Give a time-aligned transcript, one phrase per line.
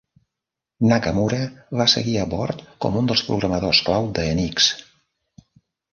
[0.91, 1.41] Nakamura
[1.81, 4.71] va seguir a bord com un dels programadors clau d'Enix.